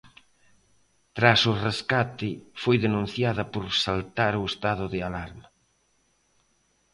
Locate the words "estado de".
4.51-4.99